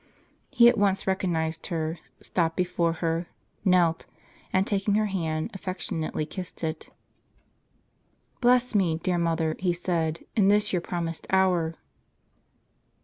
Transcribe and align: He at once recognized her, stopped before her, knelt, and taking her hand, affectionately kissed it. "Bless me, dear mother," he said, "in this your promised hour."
He 0.49 0.67
at 0.67 0.79
once 0.79 1.05
recognized 1.05 1.67
her, 1.67 1.99
stopped 2.21 2.55
before 2.57 2.93
her, 3.05 3.27
knelt, 3.63 4.07
and 4.51 4.65
taking 4.65 4.95
her 4.95 5.05
hand, 5.05 5.51
affectionately 5.53 6.25
kissed 6.25 6.63
it. 6.63 6.89
"Bless 8.39 8.73
me, 8.73 8.97
dear 8.97 9.19
mother," 9.19 9.55
he 9.59 9.73
said, 9.73 10.25
"in 10.35 10.47
this 10.47 10.73
your 10.73 10.81
promised 10.81 11.27
hour." 11.29 11.75